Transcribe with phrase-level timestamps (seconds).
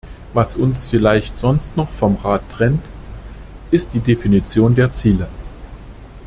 [0.33, 2.83] Was uns vielleicht sonst noch vom Rat trennt,
[3.69, 5.27] ist die Definition der Ziele.